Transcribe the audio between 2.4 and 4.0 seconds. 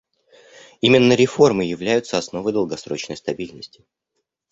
долгосрочной стабильности.